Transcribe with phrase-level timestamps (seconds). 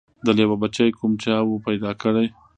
[0.25, 2.25] د لېوه بچی کوم چا وو پیدا کړی